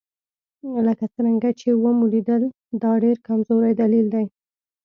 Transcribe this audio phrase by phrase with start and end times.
[0.87, 2.43] لکه څرنګه چې ومو لیدل
[2.81, 4.25] دا ډېر کمزوری دلیل دی.